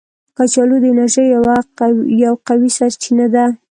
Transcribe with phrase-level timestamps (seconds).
[0.37, 1.25] کچالو د انرژي
[2.25, 3.45] یو قوي سرچینه ده